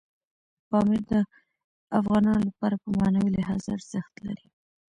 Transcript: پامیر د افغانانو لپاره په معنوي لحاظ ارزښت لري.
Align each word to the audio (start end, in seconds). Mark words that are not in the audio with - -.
پامیر 0.69 1.01
د 1.11 1.13
افغانانو 1.99 2.41
لپاره 2.49 2.75
په 2.83 2.89
معنوي 2.97 3.31
لحاظ 3.37 3.63
ارزښت 3.75 4.13
لري. 4.25 4.47